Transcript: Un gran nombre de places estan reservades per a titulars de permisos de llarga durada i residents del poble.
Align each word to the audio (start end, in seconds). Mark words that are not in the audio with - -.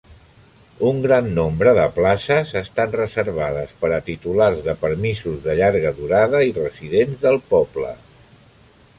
Un 0.91 0.99
gran 1.01 1.25
nombre 1.39 1.73
de 1.79 1.83
places 1.97 2.53
estan 2.61 2.95
reservades 2.95 3.75
per 3.83 3.91
a 3.97 3.99
titulars 4.07 4.63
de 4.69 4.75
permisos 4.85 5.37
de 5.43 5.55
llarga 5.59 5.91
durada 5.99 6.41
i 6.53 6.55
residents 6.57 7.21
del 7.27 7.37
poble. 7.53 7.93